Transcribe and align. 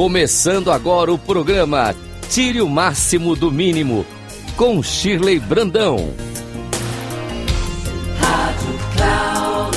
Começando 0.00 0.72
agora 0.72 1.12
o 1.12 1.18
programa 1.18 1.94
Tire 2.30 2.62
o 2.62 2.68
Máximo 2.70 3.36
do 3.36 3.52
Mínimo, 3.52 4.06
com 4.56 4.82
Shirley 4.82 5.38
Brandão. 5.38 6.14
Rádio 8.18 8.78
Cloud. 8.96 9.76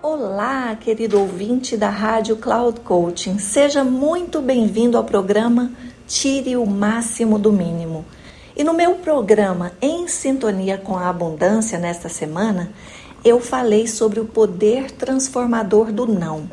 Olá, 0.00 0.76
querido 0.76 1.18
ouvinte 1.18 1.76
da 1.76 1.90
Rádio 1.90 2.36
Cloud 2.36 2.78
Coaching. 2.82 3.40
Seja 3.40 3.82
muito 3.82 4.40
bem-vindo 4.40 4.96
ao 4.96 5.02
programa 5.02 5.72
Tire 6.06 6.56
o 6.56 6.64
Máximo 6.64 7.36
do 7.36 7.52
Mínimo. 7.52 8.04
E 8.56 8.62
no 8.62 8.72
meu 8.72 8.94
programa 8.94 9.72
Em 9.82 10.06
Sintonia 10.06 10.78
com 10.78 10.96
a 10.96 11.08
Abundância, 11.10 11.80
nesta 11.80 12.08
semana, 12.08 12.72
eu 13.26 13.40
falei 13.40 13.88
sobre 13.88 14.20
o 14.20 14.24
poder 14.24 14.92
transformador 14.92 15.90
do 15.90 16.06
não. 16.06 16.48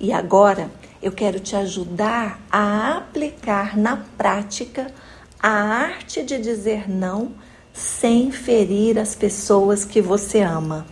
E 0.00 0.14
agora 0.14 0.70
eu 1.02 1.12
quero 1.12 1.38
te 1.38 1.54
ajudar 1.54 2.40
a 2.50 2.96
aplicar 2.96 3.76
na 3.76 3.98
prática 4.16 4.90
a 5.38 5.50
arte 5.50 6.22
de 6.22 6.38
dizer 6.38 6.88
não 6.88 7.32
sem 7.70 8.32
ferir 8.32 8.98
as 8.98 9.14
pessoas 9.14 9.84
que 9.84 10.00
você 10.00 10.40
ama. 10.40 10.86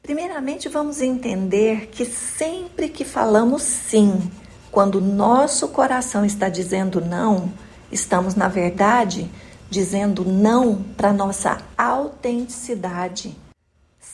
Primeiramente, 0.00 0.68
vamos 0.68 1.02
entender 1.02 1.88
que 1.88 2.04
sempre 2.04 2.88
que 2.88 3.04
falamos 3.04 3.62
sim, 3.62 4.30
quando 4.70 5.00
nosso 5.00 5.66
coração 5.66 6.24
está 6.24 6.48
dizendo 6.48 7.00
não, 7.00 7.52
estamos, 7.90 8.36
na 8.36 8.46
verdade, 8.46 9.28
dizendo 9.68 10.24
não 10.24 10.76
para 10.96 11.12
nossa 11.12 11.58
autenticidade 11.76 13.36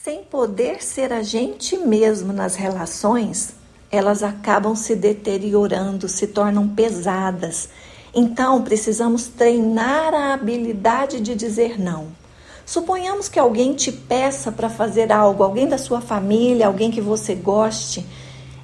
sem 0.05 0.21
poder 0.21 0.83
ser 0.83 1.11
a 1.11 1.23
gente 1.23 1.75
mesmo 1.79 2.31
nas 2.31 2.53
relações, 2.53 3.55
elas 3.91 4.21
acabam 4.21 4.75
se 4.75 4.95
deteriorando, 4.95 6.07
se 6.07 6.27
tornam 6.27 6.67
pesadas. 6.67 7.69
Então, 8.13 8.61
precisamos 8.61 9.25
treinar 9.25 10.13
a 10.13 10.35
habilidade 10.35 11.19
de 11.19 11.33
dizer 11.33 11.79
não. 11.81 12.09
Suponhamos 12.67 13.27
que 13.27 13.39
alguém 13.39 13.73
te 13.73 13.91
peça 13.91 14.51
para 14.51 14.69
fazer 14.69 15.11
algo, 15.11 15.41
alguém 15.41 15.67
da 15.67 15.79
sua 15.79 16.01
família, 16.01 16.67
alguém 16.67 16.91
que 16.91 17.01
você 17.01 17.33
goste, 17.33 18.05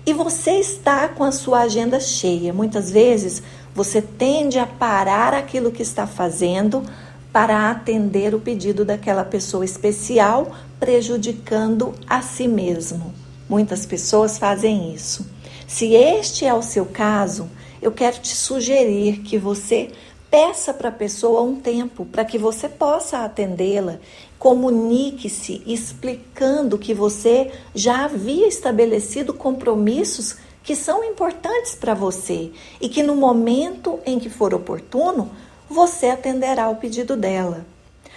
e 0.05 0.14
você 0.14 0.59
está 0.59 1.08
com 1.08 1.23
a 1.23 1.31
sua 1.31 1.61
agenda 1.61 2.00
cheia. 2.00 2.53
Muitas 2.53 2.92
vezes 2.92 3.42
você 3.73 4.00
tende 4.00 4.59
a 4.59 4.67
parar 4.67 5.33
aquilo 5.33 5.72
que 5.72 5.81
está 5.81 6.05
fazendo 6.05 6.83
para 7.32 7.72
atender 7.72 8.36
o 8.36 8.40
pedido 8.40 8.84
daquela 8.84 9.24
pessoa 9.24 9.64
especial, 9.64 10.56
prejudicando 10.80 11.94
a 12.08 12.22
si 12.22 12.48
mesmo. 12.48 13.14
Muitas 13.48 13.86
pessoas 13.86 14.38
fazem 14.38 14.94
isso. 14.94 15.26
Se 15.68 15.94
este 15.94 16.46
é 16.46 16.54
o 16.54 16.62
seu 16.62 16.86
caso, 16.86 17.50
eu 17.82 17.92
quero 17.92 18.20
te 18.20 18.36
sugerir 18.36 19.20
que 19.22 19.38
você 19.38 19.90
peça 20.30 20.73
para 20.73 20.90
a 20.90 20.94
pessoa 20.94 21.42
um 21.42 21.56
tempo 21.56 22.06
para 22.06 22.23
que 22.23 22.38
você 22.38 22.70
possa 22.70 23.20
atendê-la. 23.20 24.00
Comunique-se 24.40 25.62
explicando 25.66 26.78
que 26.78 26.94
você 26.94 27.52
já 27.76 28.06
havia 28.06 28.48
estabelecido 28.48 29.34
compromissos 29.34 30.38
que 30.64 30.76
são 30.76 31.04
importantes 31.04 31.76
para 31.76 31.94
você 31.94 32.52
e 32.80 32.88
que 32.88 33.04
no 33.04 33.16
momento 33.16 34.00
em 34.06 34.20
que 34.20 34.30
for 34.30 34.54
oportuno, 34.54 35.32
você 35.72 36.08
atenderá 36.08 36.69
o 36.69 36.75
pedido 36.75 37.16
dela. 37.16 37.66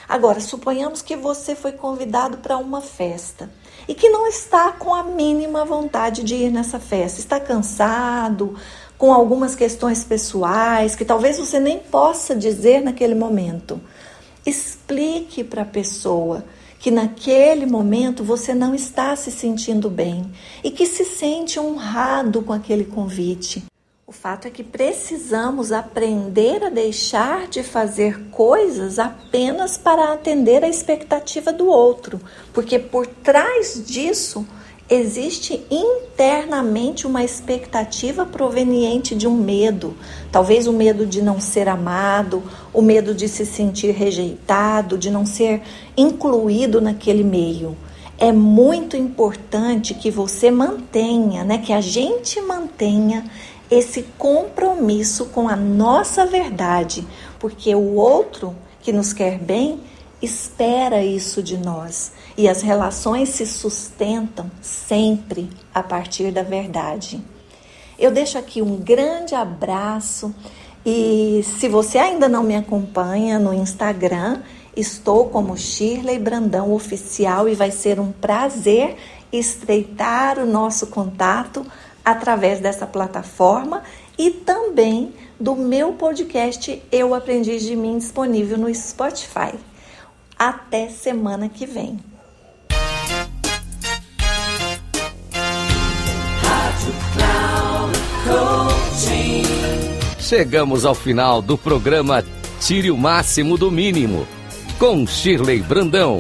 Agora, 0.09 0.41
suponhamos 0.41 1.01
que 1.01 1.17
você 1.17 1.55
foi 1.55 1.73
convidado 1.73 2.39
para 2.39 2.59
uma 2.59 2.81
festa 2.81 3.49
e 3.89 3.95
que 3.95 4.09
não 4.09 4.27
está 4.27 4.73
com 4.73 4.95
a 4.95 5.03
mínima 5.03 5.65
vontade 5.65 6.23
de 6.23 6.35
ir 6.35 6.51
nessa 6.51 6.79
festa, 6.79 7.21
está 7.21 7.41
cansado, 7.41 8.57
com 8.99 9.13
algumas 9.13 9.55
questões 9.55 10.05
pessoais 10.05 10.95
que 10.95 11.05
talvez 11.05 11.39
você 11.39 11.59
nem 11.59 11.79
possa 11.79 12.35
dizer 12.35 12.83
naquele 12.83 13.15
momento. 13.15 13.81
Explique 14.45 15.43
para 15.43 15.63
a 15.63 15.67
pessoa 15.67 16.45
que 16.79 16.91
naquele 16.91 17.65
momento 17.65 18.23
você 18.23 18.53
não 18.53 18.75
está 18.75 19.17
se 19.17 19.31
sentindo 19.31 19.89
bem 19.89 20.31
e 20.63 20.71
que 20.71 20.85
se 20.85 21.05
sente 21.05 21.59
honrado 21.59 22.43
com 22.43 22.53
aquele 22.53 22.85
convite. 22.85 23.65
O 24.07 24.13
fato 24.13 24.47
é 24.47 24.51
que 24.51 24.63
precisamos 24.63 25.73
aprender 25.73 26.63
a 26.63 26.69
deixar 26.69 27.49
de 27.49 27.63
fazer 27.63 28.21
coisas 28.31 28.99
apenas 28.99 29.79
para 29.79 30.13
atender 30.13 30.63
a 30.63 30.69
expectativa 30.69 31.51
do 31.51 31.69
outro, 31.69 32.21
porque 32.53 32.79
por 32.79 33.07
trás 33.07 33.83
disso 33.83 34.47
existe 34.91 35.65
internamente 35.71 37.07
uma 37.07 37.25
expectativa 37.25 38.27
proveniente 38.27 39.15
de 39.15 39.27
um 39.27 39.35
medo, 39.35 39.97
talvez 40.31 40.67
o 40.67 40.73
medo 40.75 41.07
de 41.07 41.23
não 41.23 41.41
ser 41.41 41.67
amado, 41.67 42.43
o 42.75 42.83
medo 42.83 43.15
de 43.15 43.27
se 43.27 43.47
sentir 43.47 43.93
rejeitado, 43.93 44.99
de 44.99 45.11
não 45.11 45.25
ser 45.25 45.63
incluído 45.97 46.79
naquele 46.79 47.25
meio. 47.25 47.75
É 48.19 48.31
muito 48.31 48.99
importante 48.99 49.95
que 49.95 50.11
você 50.11 50.51
mantenha, 50.51 51.43
né, 51.43 51.57
que 51.57 51.73
a 51.73 51.81
gente 51.81 52.39
mantenha 52.43 53.25
esse 53.71 54.03
compromisso 54.19 55.27
com 55.27 55.49
a 55.49 55.57
nossa 55.57 56.27
verdade, 56.27 57.07
porque 57.39 57.75
o 57.75 57.95
outro 57.95 58.55
que 58.81 58.93
nos 58.93 59.13
quer 59.13 59.39
bem 59.39 59.81
espera 60.21 61.03
isso 61.03 61.43
de 61.43 61.59
nós 61.59 62.13
e 62.37 62.49
as 62.49 62.63
relações 62.63 63.29
se 63.29 63.47
sustentam 63.47 64.51
sempre 64.61 65.51
a 65.75 65.83
partir 65.83 66.31
da 66.31 66.43
verdade. 66.43 67.23
Eu 67.99 68.11
deixo 68.11 68.39
aqui 68.39 68.61
um 68.61 68.77
grande 68.77 69.35
abraço 69.35 70.35
e 70.85 71.45
se 71.59 71.69
você 71.69 71.99
ainda 71.99 72.29
não 72.29 72.43
me 72.43 72.57
acompanha 72.57 73.39
no 73.39 73.55
Instagram, 73.55 74.43
estou 74.77 75.29
como 75.29 75.57
Shirley 75.57 76.19
Brandão 76.19 76.73
Oficial 76.73 77.49
e 77.49 77.55
vai 77.55 77.71
ser 77.71 78.01
um 78.01 78.13
prazer 78.13 78.97
estreitar 79.33 80.39
o 80.39 80.47
nosso 80.47 80.89
contato 80.89 81.65
através 82.05 82.61
dessa 82.61 82.87
plataforma 82.87 83.83
e 84.19 84.31
também 84.31 85.13
do 85.39 85.57
meu 85.57 85.93
podcast 85.95 86.83
Eu 86.93 87.15
Aprendi 87.15 87.59
de 87.59 87.75
Mim 87.75 87.99
disponível 87.99 88.59
no 88.59 88.73
Spotify. 88.75 89.55
Até 90.39 90.89
semana 90.89 91.49
que 91.49 91.67
vem. 91.67 91.99
Chegamos 100.19 100.85
ao 100.85 100.95
final 100.95 101.41
do 101.41 101.57
programa 101.57 102.25
Tire 102.61 102.91
o 102.91 102.97
Máximo 102.97 103.59
do 103.59 103.71
Mínimo, 103.71 104.27
com 104.79 105.07
Shirley 105.07 105.61
Brandão. 105.61 106.19